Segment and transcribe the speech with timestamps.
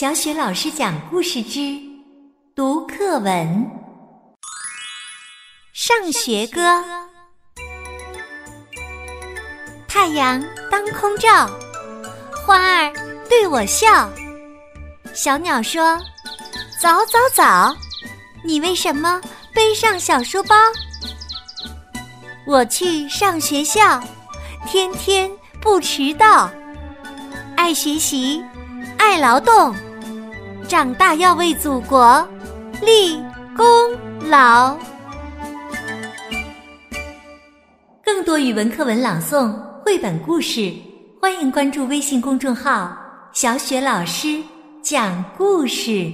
[0.00, 1.76] 小雪老师讲故事之
[2.54, 3.68] 读课文：
[5.72, 6.84] 上学歌。
[9.88, 10.40] 太阳
[10.70, 11.50] 当空照，
[12.46, 12.92] 花儿
[13.28, 14.08] 对我笑。
[15.12, 15.98] 小鸟说
[16.80, 17.74] ：“早早早，
[18.44, 19.20] 你为什么
[19.52, 20.54] 背上小书包？”
[22.46, 24.00] 我去上学校，
[24.64, 25.28] 天天
[25.60, 26.48] 不迟到，
[27.56, 28.40] 爱学习，
[28.96, 29.74] 爱劳动。
[30.68, 32.28] 长大要为祖国
[32.82, 33.18] 立
[33.56, 33.66] 功
[34.28, 34.76] 劳。
[38.04, 39.50] 更多语文课文朗诵、
[39.82, 40.70] 绘本故事，
[41.22, 42.94] 欢迎关注微信公众号
[43.32, 44.42] “小雪老师
[44.82, 46.12] 讲故事”。